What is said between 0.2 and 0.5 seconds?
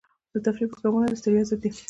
د